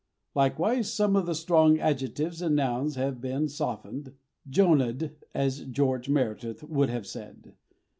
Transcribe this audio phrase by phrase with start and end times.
[0.33, 4.13] Likewise some of the strong adjectives and nouns have been softened,
[4.49, 7.53] Jonahed, as George Meredith would have said.